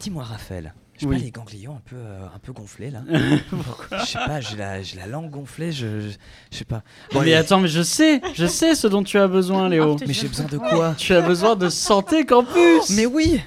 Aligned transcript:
Dis-moi, 0.00 0.22
Raphaël, 0.22 0.74
j'ai 0.96 1.06
Oui. 1.08 1.16
pas 1.16 1.24
les 1.24 1.30
ganglions 1.32 1.74
un 1.74 1.82
peu, 1.84 1.96
euh, 1.96 2.24
un 2.32 2.38
peu 2.38 2.52
gonflés 2.52 2.92
là 2.92 3.02
Je 3.10 4.06
sais 4.06 4.18
pas, 4.24 4.40
j'ai 4.40 4.56
la, 4.56 4.80
j'ai 4.80 4.96
la 4.96 5.08
langue 5.08 5.28
gonflée, 5.28 5.72
je, 5.72 6.02
je, 6.52 6.56
sais 6.56 6.64
pas. 6.64 6.84
Bon, 7.12 7.22
mais 7.22 7.34
attends, 7.34 7.58
mais 7.58 7.66
je 7.66 7.82
sais, 7.82 8.20
je 8.34 8.46
sais 8.46 8.76
ce 8.76 8.86
dont 8.86 9.02
tu 9.02 9.18
as 9.18 9.26
besoin, 9.26 9.68
Léo. 9.68 9.96
mais 10.06 10.12
j'ai 10.14 10.28
besoin 10.28 10.46
de 10.46 10.56
quoi 10.58 10.94
Tu 10.96 11.12
as 11.14 11.20
besoin 11.20 11.56
de 11.56 11.68
Santé 11.68 12.24
Campus 12.24 12.90
Mais 12.90 13.06
oui 13.06 13.40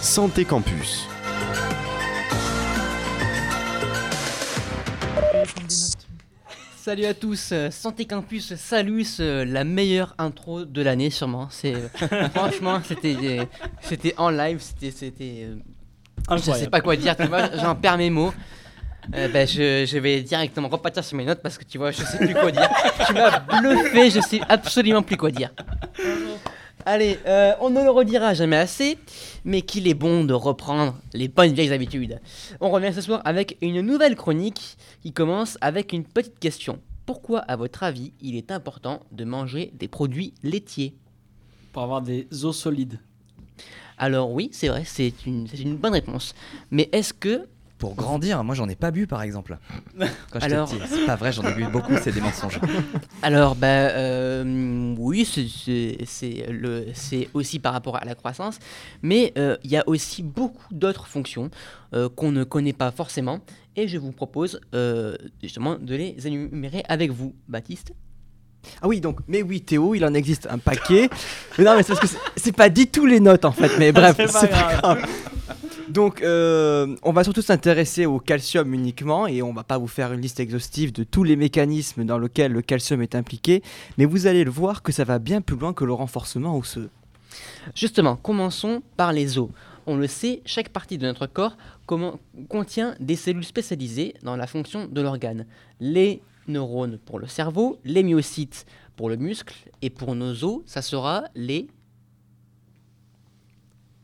Santé 0.00 0.44
Campus. 0.44 1.06
Salut 6.84 7.04
à 7.04 7.14
tous, 7.14 7.50
euh, 7.52 7.70
Santé 7.70 8.06
Campus 8.06 8.56
Salus, 8.56 9.20
euh, 9.20 9.44
la 9.44 9.62
meilleure 9.62 10.16
intro 10.18 10.64
de 10.64 10.82
l'année 10.82 11.10
sûrement. 11.10 11.46
C'est 11.48 11.76
euh, 11.76 12.28
franchement, 12.34 12.80
c'était 12.84 13.16
euh, 13.22 13.44
c'était 13.80 14.14
en 14.16 14.30
live, 14.30 14.58
c'était 14.58 14.90
c'était 14.90 15.46
je 16.28 16.38
sais 16.38 16.68
pas 16.68 16.80
quoi 16.80 16.96
dire, 16.96 17.16
tu 17.16 17.28
vois, 17.28 17.56
j'en 17.56 17.76
perds 17.76 17.98
mes 17.98 18.10
mots. 18.10 18.34
Ben, 19.08 19.46
je, 19.46 19.84
je 19.86 19.98
vais 19.98 20.22
directement 20.22 20.68
repartir 20.68 21.04
sur 21.04 21.16
mes 21.16 21.24
notes 21.24 21.40
parce 21.40 21.56
que 21.56 21.64
tu 21.64 21.78
vois, 21.78 21.92
je 21.92 22.02
sais 22.02 22.18
plus 22.18 22.34
quoi 22.34 22.50
dire. 22.50 22.68
Tu 23.06 23.12
m'as 23.12 23.38
bluffé, 23.38 24.10
je 24.10 24.20
sais 24.20 24.40
absolument 24.48 25.02
plus 25.02 25.16
quoi 25.16 25.30
dire. 25.30 25.50
Allez, 26.84 27.18
euh, 27.26 27.52
on 27.60 27.70
ne 27.70 27.82
le 27.82 27.90
redira 27.90 28.34
jamais 28.34 28.56
assez, 28.56 28.98
mais 29.44 29.62
qu'il 29.62 29.86
est 29.86 29.94
bon 29.94 30.24
de 30.24 30.34
reprendre 30.34 30.98
les 31.14 31.28
bonnes 31.28 31.52
vieilles 31.52 31.72
habitudes. 31.72 32.20
On 32.60 32.70
revient 32.70 32.92
ce 32.92 33.00
soir 33.00 33.22
avec 33.24 33.56
une 33.60 33.82
nouvelle 33.82 34.16
chronique 34.16 34.76
qui 35.00 35.12
commence 35.12 35.58
avec 35.60 35.92
une 35.92 36.04
petite 36.04 36.40
question. 36.40 36.80
Pourquoi, 37.06 37.38
à 37.40 37.54
votre 37.54 37.84
avis, 37.84 38.12
il 38.20 38.36
est 38.36 38.50
important 38.50 39.00
de 39.12 39.24
manger 39.24 39.70
des 39.74 39.86
produits 39.86 40.34
laitiers 40.42 40.94
Pour 41.72 41.82
avoir 41.84 42.02
des 42.02 42.26
os 42.44 42.56
solides. 42.56 42.98
Alors 43.96 44.32
oui, 44.32 44.50
c'est 44.52 44.68
vrai, 44.68 44.82
c'est 44.84 45.12
une, 45.26 45.46
c'est 45.46 45.60
une 45.60 45.76
bonne 45.76 45.92
réponse. 45.92 46.34
Mais 46.72 46.88
est-ce 46.90 47.12
que 47.14 47.46
Pour 47.82 47.96
grandir, 47.96 48.44
moi 48.44 48.54
j'en 48.54 48.68
ai 48.68 48.76
pas 48.76 48.92
bu 48.92 49.08
par 49.08 49.22
exemple. 49.22 49.58
Quand 49.98 50.06
j'étais 50.38 50.54
Alors- 50.54 50.70
petit. 50.70 50.80
C'est 50.88 51.04
pas 51.04 51.16
vrai, 51.16 51.32
j'en 51.32 51.42
ai 51.42 51.52
bu 51.52 51.64
beaucoup, 51.66 51.94
c'est 52.00 52.12
des 52.12 52.20
mensonges. 52.20 52.60
Alors, 53.22 53.56
bah, 53.56 53.66
euh, 53.66 54.94
oui, 54.96 55.24
c'est- 55.24 57.26
aussi 57.34 57.58
par 57.58 57.72
rapport 57.72 57.96
à 57.96 58.04
la 58.04 58.14
croissance, 58.14 58.60
mais 59.02 59.32
euh, 59.36 59.56
il 59.64 59.72
y 59.72 59.76
a 59.76 59.82
aussi 59.88 60.22
beaucoup 60.22 60.62
d'autres 60.72 61.08
fonctions 61.08 61.50
euh, 61.92 62.08
qu'on 62.08 62.30
ne 62.30 62.44
connaît 62.44 62.72
pas 62.72 62.92
forcément, 62.92 63.40
et 63.74 63.88
je 63.88 63.98
vous 63.98 64.12
propose 64.12 64.60
euh, 64.76 65.16
justement 65.42 65.74
de 65.74 65.96
les 65.96 66.24
énumérer 66.24 66.84
avec 66.88 67.10
vous, 67.10 67.34
Baptiste. 67.48 67.94
Ah 68.80 68.86
oui, 68.86 69.00
donc, 69.00 69.18
mais 69.26 69.42
oui, 69.42 69.60
Théo, 69.60 69.96
il 69.96 70.04
en 70.04 70.14
existe 70.14 70.46
un 70.48 70.58
paquet. 70.58 71.10
mais 71.58 71.64
non, 71.64 71.74
mais 71.76 71.82
c'est 71.82 71.94
parce 71.94 72.12
que 72.12 72.16
c'est- 72.36 72.52
pas 72.52 72.68
dit 72.68 72.86
tous 72.86 73.06
les 73.06 73.18
notes 73.18 73.44
en 73.44 73.50
fait, 73.50 73.72
mais 73.80 73.90
bref, 74.00 74.14
C'est 74.16 74.32
pas 74.32 74.40
c'est 74.40 74.46
pas 74.48 74.74
grave. 74.76 75.04
Donc, 75.88 76.22
euh, 76.22 76.96
on 77.02 77.12
va 77.12 77.24
surtout 77.24 77.42
s'intéresser 77.42 78.06
au 78.06 78.18
calcium 78.18 78.72
uniquement 78.72 79.26
et 79.26 79.42
on 79.42 79.52
va 79.52 79.64
pas 79.64 79.78
vous 79.78 79.88
faire 79.88 80.12
une 80.12 80.20
liste 80.20 80.40
exhaustive 80.40 80.92
de 80.92 81.04
tous 81.04 81.24
les 81.24 81.36
mécanismes 81.36 82.04
dans 82.04 82.18
lesquels 82.18 82.52
le 82.52 82.62
calcium 82.62 83.02
est 83.02 83.14
impliqué, 83.14 83.62
mais 83.98 84.04
vous 84.04 84.26
allez 84.26 84.44
le 84.44 84.50
voir 84.50 84.82
que 84.82 84.92
ça 84.92 85.04
va 85.04 85.18
bien 85.18 85.40
plus 85.40 85.56
loin 85.56 85.72
que 85.72 85.84
le 85.84 85.92
renforcement 85.92 86.56
osseux. 86.56 86.90
Justement, 87.74 88.16
commençons 88.16 88.82
par 88.96 89.12
les 89.12 89.38
os. 89.38 89.48
On 89.86 89.96
le 89.96 90.06
sait, 90.06 90.42
chaque 90.44 90.68
partie 90.68 90.98
de 90.98 91.06
notre 91.06 91.26
corps 91.26 91.56
contient 92.48 92.94
des 93.00 93.16
cellules 93.16 93.44
spécialisées 93.44 94.14
dans 94.22 94.36
la 94.36 94.46
fonction 94.46 94.86
de 94.86 95.00
l'organe. 95.00 95.46
Les 95.80 96.22
neurones 96.46 96.98
pour 96.98 97.18
le 97.18 97.26
cerveau, 97.26 97.78
les 97.84 98.02
myocytes 98.02 98.66
pour 98.96 99.08
le 99.08 99.16
muscle, 99.16 99.54
et 99.80 99.90
pour 99.90 100.14
nos 100.14 100.44
os, 100.44 100.62
ça 100.66 100.82
sera 100.82 101.24
les... 101.34 101.68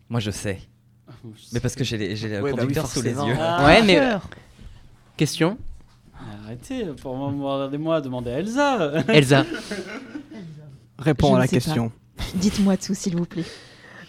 Moi 0.08 0.20
je 0.20 0.30
sais. 0.30 0.60
Mais 1.52 1.60
parce 1.60 1.74
que 1.74 1.84
j'ai 1.84 1.96
les- 1.98 2.16
j'ai 2.16 2.28
le 2.28 2.36
Ouais, 2.36 2.42
bah 2.42 2.48
oui, 2.52 2.60
conducteur 2.60 2.86
sous 2.86 3.02
les 3.02 3.10
yeux. 3.12 3.34
Ah, 3.38 3.64
Ouais, 3.66 3.82
mais... 3.82 4.00
Question 5.16 5.58
Arrêtez, 6.44 6.84
pour 7.02 7.14
regardez-moi 7.16 7.96
à 7.96 8.00
demander 8.00 8.30
à 8.30 8.38
Elsa. 8.38 8.92
Elsa. 9.08 9.44
Réponds 10.98 11.30
Je 11.32 11.36
à 11.36 11.38
la 11.40 11.48
question. 11.48 11.92
Dites-moi 12.34 12.76
tout, 12.76 12.94
s'il 12.94 13.16
vous 13.16 13.24
plaît. 13.26 13.44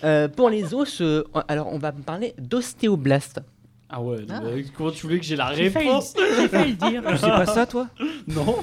Euh, 0.04 0.28
pour 0.30 0.50
les 0.50 0.74
os, 0.74 1.02
euh, 1.02 1.24
alors 1.48 1.68
on 1.74 1.78
va 1.78 1.92
parler 1.92 2.34
d'ostéoblastes. 2.40 3.42
Ah 3.90 4.02
ouais, 4.02 4.18
Ah. 4.30 4.40
mais 4.44 4.64
comment 4.76 4.92
tu 4.92 5.04
voulais 5.08 5.20
que 5.20 5.26
j'ai 5.26 5.36
la 5.36 5.54
J'ai 5.54 5.70
failli- 5.70 5.88
réponse 5.88 6.14
J'ai 6.38 6.48
failli 6.48 6.72
le 6.80 6.90
dire. 6.92 7.04
Tu 7.10 7.18
sais 7.18 7.28
pas 7.28 7.46
ça 7.46 7.66
toi? 7.66 7.88
Non. 8.28 8.58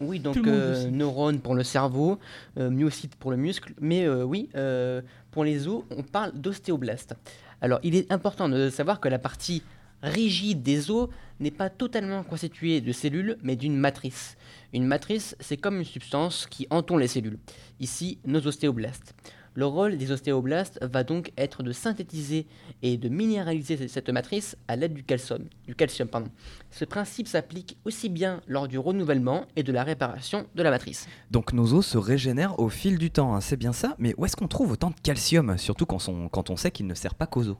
Oui, 0.00 0.20
donc 0.20 0.36
euh, 0.36 0.88
neurones 0.90 1.40
pour 1.40 1.54
le 1.54 1.64
cerveau, 1.64 2.18
euh, 2.56 2.70
myocytes 2.70 3.16
pour 3.16 3.30
le 3.30 3.36
muscle, 3.36 3.74
mais 3.80 4.06
euh, 4.06 4.22
oui, 4.22 4.48
euh, 4.54 5.02
pour 5.30 5.44
les 5.44 5.66
os, 5.66 5.82
on 5.90 6.02
parle 6.02 6.32
d'ostéoblastes. 6.34 7.14
Alors, 7.60 7.80
il 7.82 7.96
est 7.96 8.10
important 8.12 8.48
de 8.48 8.70
savoir 8.70 9.00
que 9.00 9.08
la 9.08 9.18
partie 9.18 9.62
rigide 10.02 10.62
des 10.62 10.90
os 10.90 11.08
n'est 11.40 11.50
pas 11.50 11.70
totalement 11.70 12.22
constituée 12.22 12.80
de 12.80 12.92
cellules, 12.92 13.36
mais 13.42 13.56
d'une 13.56 13.76
matrice. 13.76 14.36
Une 14.72 14.86
matrice, 14.86 15.36
c'est 15.40 15.56
comme 15.56 15.78
une 15.78 15.84
substance 15.84 16.46
qui 16.46 16.66
entoure 16.70 16.98
les 16.98 17.08
cellules. 17.08 17.38
Ici, 17.80 18.18
nos 18.24 18.46
ostéoblastes. 18.46 19.14
Le 19.58 19.66
rôle 19.66 19.96
des 19.96 20.12
ostéoblastes 20.12 20.78
va 20.82 21.02
donc 21.02 21.32
être 21.36 21.64
de 21.64 21.72
synthétiser 21.72 22.46
et 22.84 22.96
de 22.96 23.08
minéraliser 23.08 23.88
cette 23.88 24.08
matrice 24.08 24.56
à 24.68 24.76
l'aide 24.76 24.94
du 24.94 25.02
calcium. 25.02 25.46
Du 25.66 25.74
calcium 25.74 26.06
pardon. 26.06 26.30
Ce 26.70 26.84
principe 26.84 27.26
s'applique 27.26 27.76
aussi 27.84 28.08
bien 28.08 28.40
lors 28.46 28.68
du 28.68 28.78
renouvellement 28.78 29.46
et 29.56 29.64
de 29.64 29.72
la 29.72 29.82
réparation 29.82 30.46
de 30.54 30.62
la 30.62 30.70
matrice. 30.70 31.08
Donc 31.32 31.52
nos 31.52 31.74
os 31.74 31.84
se 31.84 31.98
régénèrent 31.98 32.60
au 32.60 32.68
fil 32.68 32.98
du 32.98 33.10
temps, 33.10 33.34
hein, 33.34 33.40
c'est 33.40 33.56
bien 33.56 33.72
ça. 33.72 33.96
Mais 33.98 34.14
où 34.16 34.24
est-ce 34.26 34.36
qu'on 34.36 34.46
trouve 34.46 34.70
autant 34.70 34.90
de 34.90 35.00
calcium 35.02 35.58
Surtout 35.58 35.86
quand 35.86 36.08
on, 36.08 36.28
quand 36.28 36.50
on 36.50 36.56
sait 36.56 36.70
qu'il 36.70 36.86
ne 36.86 36.94
sert 36.94 37.16
pas 37.16 37.26
qu'aux 37.26 37.48
os? 37.48 37.56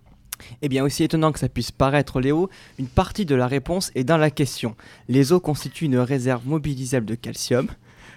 Eh 0.63 0.69
bien, 0.69 0.85
aussi 0.85 1.03
étonnant 1.03 1.33
que 1.33 1.41
ça 1.41 1.49
puisse 1.49 1.73
paraître, 1.73 2.21
Léo, 2.21 2.49
une 2.79 2.87
partie 2.87 3.27
de 3.27 3.35
la 3.35 3.49
réponse 3.49 3.91
est 3.97 4.05
dans 4.05 4.19
la 4.19 4.31
question. 4.31 4.77
Les 5.09 5.33
os 5.33 5.43
constituent 5.43 5.87
une 5.87 5.99
réserve 5.99 6.47
mobilisable 6.47 7.07
de 7.07 7.17
calcium, 7.17 7.67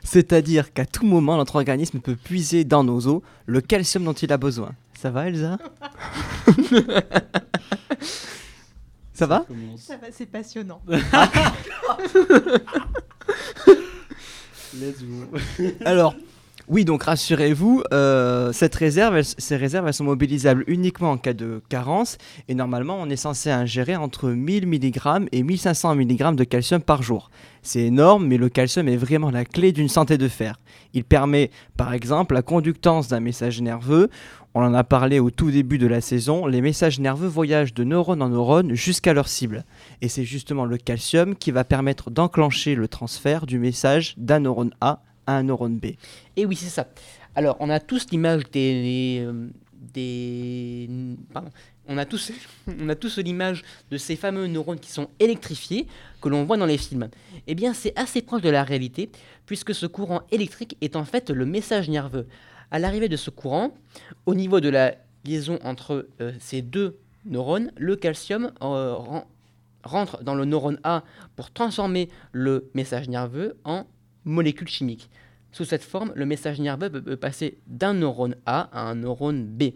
c'est-à-dire 0.03 0.73
qu'à 0.73 0.85
tout 0.85 1.05
moment, 1.05 1.37
notre 1.37 1.55
organisme 1.55 1.99
peut 1.99 2.15
puiser 2.15 2.63
dans 2.63 2.83
nos 2.83 3.07
os 3.07 3.21
le 3.45 3.61
calcium 3.61 4.03
dont 4.03 4.13
il 4.13 4.31
a 4.31 4.37
besoin. 4.37 4.71
Ça 4.99 5.09
va, 5.09 5.27
Elsa 5.27 5.57
Ça 9.13 9.25
va. 9.27 9.45
Ça 9.77 9.97
va, 9.97 10.07
c'est 10.11 10.25
passionnant. 10.25 10.81
Let's 14.73 15.03
go. 15.03 15.27
Alors, 15.85 16.15
oui, 16.71 16.85
donc 16.85 17.03
rassurez-vous, 17.03 17.83
euh, 17.91 18.53
ces 18.53 18.69
réserves, 18.69 19.17
elles 19.87 19.93
sont 19.93 20.05
mobilisables 20.05 20.63
uniquement 20.67 21.11
en 21.11 21.17
cas 21.17 21.33
de 21.33 21.61
carence. 21.67 22.17
Et 22.47 22.55
normalement, 22.55 22.95
on 22.97 23.09
est 23.09 23.17
censé 23.17 23.51
ingérer 23.51 23.97
entre 23.97 24.29
1000 24.29 24.67
mg 24.67 25.27
et 25.33 25.43
1500 25.43 25.95
mg 25.95 26.35
de 26.37 26.45
calcium 26.45 26.81
par 26.81 27.03
jour. 27.03 27.29
C'est 27.61 27.81
énorme, 27.81 28.25
mais 28.25 28.37
le 28.37 28.47
calcium 28.47 28.87
est 28.87 28.95
vraiment 28.95 29.31
la 29.31 29.43
clé 29.43 29.73
d'une 29.73 29.89
santé 29.89 30.17
de 30.17 30.29
fer. 30.29 30.61
Il 30.93 31.03
permet, 31.03 31.51
par 31.75 31.91
exemple, 31.91 32.35
la 32.35 32.41
conductance 32.41 33.09
d'un 33.09 33.19
message 33.19 33.61
nerveux. 33.61 34.09
On 34.53 34.63
en 34.63 34.73
a 34.73 34.85
parlé 34.85 35.19
au 35.19 35.29
tout 35.29 35.51
début 35.51 35.77
de 35.77 35.87
la 35.87 35.99
saison. 35.99 36.47
Les 36.47 36.61
messages 36.61 37.01
nerveux 37.01 37.27
voyagent 37.27 37.73
de 37.73 37.83
neurone 37.83 38.21
en 38.21 38.29
neurone 38.29 38.75
jusqu'à 38.75 39.11
leur 39.11 39.27
cible. 39.27 39.65
Et 40.01 40.07
c'est 40.07 40.23
justement 40.23 40.63
le 40.63 40.77
calcium 40.77 41.35
qui 41.35 41.51
va 41.51 41.65
permettre 41.65 42.11
d'enclencher 42.11 42.75
le 42.75 42.87
transfert 42.87 43.45
du 43.45 43.59
message 43.59 44.13
d'un 44.15 44.39
neurone 44.39 44.71
A 44.79 45.01
un 45.27 45.43
neurone 45.43 45.77
B. 45.77 45.87
Et 46.35 46.45
oui, 46.45 46.55
c'est 46.55 46.69
ça. 46.69 46.87
Alors, 47.35 47.57
on 47.59 47.69
a 47.69 47.79
tous 47.79 48.11
l'image 48.11 48.43
des, 48.51 49.25
de 53.89 53.97
ces 53.97 54.15
fameux 54.15 54.47
neurones 54.47 54.79
qui 54.79 54.91
sont 54.91 55.09
électrifiés 55.19 55.87
que 56.21 56.29
l'on 56.29 56.43
voit 56.45 56.57
dans 56.57 56.65
les 56.65 56.77
films. 56.77 57.09
Eh 57.47 57.55
bien, 57.55 57.73
c'est 57.73 57.97
assez 57.97 58.21
proche 58.21 58.41
de 58.41 58.49
la 58.49 58.63
réalité 58.63 59.09
puisque 59.45 59.73
ce 59.73 59.85
courant 59.85 60.21
électrique 60.31 60.77
est 60.81 60.95
en 60.95 61.05
fait 61.05 61.29
le 61.29 61.45
message 61.45 61.89
nerveux. 61.89 62.27
À 62.69 62.79
l'arrivée 62.79 63.09
de 63.09 63.17
ce 63.17 63.29
courant, 63.29 63.73
au 64.25 64.35
niveau 64.35 64.59
de 64.59 64.69
la 64.69 64.95
liaison 65.25 65.59
entre 65.63 66.07
euh, 66.21 66.31
ces 66.39 66.61
deux 66.61 66.97
neurones, 67.25 67.71
le 67.77 67.95
calcium 67.95 68.51
euh, 68.61 68.93
ren- 68.93 69.25
rentre 69.83 70.23
dans 70.23 70.35
le 70.35 70.45
neurone 70.45 70.79
A 70.83 71.03
pour 71.35 71.51
transformer 71.51 72.09
le 72.31 72.69
message 72.73 73.09
nerveux 73.09 73.57
en 73.65 73.85
molécule 74.25 74.67
chimique. 74.67 75.09
Sous 75.51 75.65
cette 75.65 75.83
forme, 75.83 76.13
le 76.15 76.25
message 76.25 76.59
nerveux 76.59 76.89
peut 76.89 77.17
passer 77.17 77.57
d'un 77.67 77.93
neurone 77.93 78.35
A 78.45 78.69
à 78.71 78.89
un 78.89 78.95
neurone 78.95 79.45
B. 79.45 79.73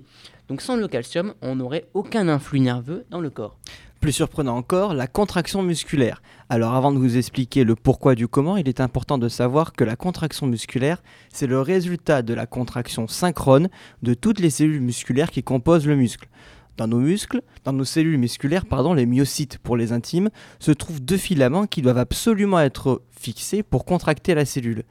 Donc 0.48 0.62
sans 0.62 0.78
le 0.78 0.88
calcium, 0.88 1.34
on 1.42 1.58
n'aurait 1.58 1.90
aucun 1.94 2.30
influx 2.30 2.62
nerveux 2.62 3.06
dans 3.10 3.20
le 3.20 3.30
corps. 3.30 3.58
Plus 4.00 4.14
surprenant 4.14 4.56
encore, 4.56 4.94
la 4.94 5.08
contraction 5.08 5.64
musculaire. 5.64 6.22
Alors 6.48 6.76
avant 6.76 6.92
de 6.92 7.00
vous 7.00 7.18
expliquer 7.18 7.64
le 7.64 7.76
pourquoi 7.76 8.16
du 8.16 8.28
comment, 8.28 8.56
il 8.56 8.70
est 8.70 8.80
important 8.80 9.18
de 9.18 9.28
savoir 9.28 9.74
que 9.74 9.84
la 9.84 9.96
contraction 9.96 10.46
musculaire, 10.46 11.02
c'est 11.34 11.48
le 11.48 11.60
résultat 11.60 12.22
de 12.22 12.34
la 12.34 12.46
contraction 12.46 13.08
synchrone 13.08 13.68
de 14.04 14.14
toutes 14.14 14.40
les 14.40 14.52
cellules 14.52 14.82
musculaires 14.82 15.32
qui 15.32 15.44
composent 15.44 15.88
le 15.88 15.96
muscle. 15.96 16.30
Dans 16.78 16.88
nos 16.88 17.00
muscles, 17.00 17.42
dans 17.64 17.74
nos 17.74 17.86
cellules 17.86 18.18
musculaires, 18.18 18.66
pardon, 18.66 18.94
les 18.94 19.06
myocytes 19.06 19.58
pour 19.60 19.78
les 19.78 19.94
intimes, 19.94 20.30
se 20.60 20.72
trouvent 20.72 21.02
deux 21.02 21.18
filaments 21.18 21.68
qui 21.68 21.82
doivent 21.82 21.98
absolument 21.98 22.60
être 22.60 23.02
fixés 23.12 23.64
pour 23.64 23.86
contracter 23.86 24.36
la 24.36 24.46
cellule. 24.46 24.84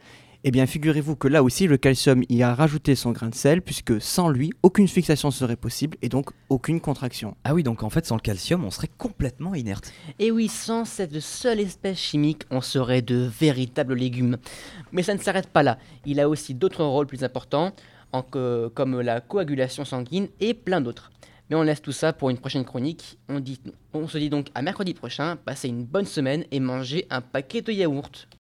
Eh 0.47 0.51
bien, 0.51 0.67
figurez-vous 0.67 1.17
que 1.17 1.27
là 1.27 1.43
aussi, 1.43 1.67
le 1.67 1.79
calcium 1.79 2.23
y 2.29 2.43
a 2.43 2.55
rajouté 2.55 2.95
son 2.95 3.13
grain 3.13 3.31
de 3.31 3.35
sel, 3.35 3.63
puisque 3.63 3.99
sans 4.01 4.29
lui, 4.29 4.51
aucune 4.63 4.89
fixation 4.89 5.31
serait 5.31 5.57
possible 5.57 5.97
et 6.03 6.11
donc 6.11 6.31
aucune 6.51 6.81
contraction. 6.81 7.35
Ah 7.45 7.55
oui, 7.55 7.63
donc 7.63 7.83
en 7.83 7.89
fait, 7.89 8.05
sans 8.05 8.17
le 8.17 8.21
calcium, 8.21 8.63
on 8.63 8.71
serait 8.71 8.91
complètement 8.99 9.55
inerte. 9.55 9.91
Et 10.19 10.31
oui, 10.31 10.49
sans 10.49 10.85
cette 10.85 11.19
seule 11.21 11.61
espèce 11.61 11.99
chimique, 11.99 12.43
on 12.51 12.61
serait 12.61 13.01
de 13.01 13.17
véritables 13.41 13.95
légumes. 13.95 14.37
Mais 14.93 15.03
ça 15.03 15.15
ne 15.15 15.19
s'arrête 15.19 15.49
pas 15.49 15.63
là. 15.63 15.79
Il 16.05 16.21
a 16.21 16.29
aussi 16.29 16.53
d'autres 16.53 16.85
rôles 16.85 17.07
plus 17.07 17.25
importants, 17.25 17.73
en 18.13 18.23
que- 18.23 18.69
comme 18.75 19.01
la 19.01 19.23
coagulation 19.23 19.87
sanguine 19.87 20.29
et 20.41 20.53
plein 20.53 20.83
d'autres. 20.83 21.11
Mais 21.51 21.57
on 21.57 21.63
laisse 21.63 21.83
tout 21.83 21.93
ça 21.93 22.13
pour 22.13 22.31
une 22.31 22.39
prochaine 22.39 22.65
chronique. 22.65 23.19
On, 23.29 24.09
se 24.09 24.19
dit 24.19 24.31
donc 24.31 24.49
à 24.55 24.63
mercredi 24.63 24.95
prochain, 24.95 25.37
passez 25.37 25.69
une 25.69 25.85
bonne 25.85 26.07
semaine 26.07 26.45
et 26.51 26.61
mangez 26.61 27.07
un 27.11 27.21
paquet 27.21 27.61
de 27.61 27.73
yaourts. 27.73 28.27